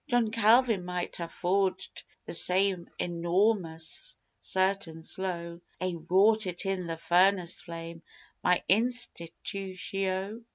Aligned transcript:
John 0.07 0.31
Calvin 0.31 0.83
might 0.83 1.17
ha' 1.17 1.29
forged 1.29 2.05
the 2.25 2.33
same 2.33 2.89
enorrmous, 2.99 4.17
certain, 4.39 5.03
slow 5.03 5.61
Ay, 5.79 5.93
wrought 6.09 6.47
it 6.47 6.65
in 6.65 6.87
the 6.87 6.97
furnace 6.97 7.61
flame 7.61 8.01
my 8.43 8.63
"Institutio." 8.67 10.41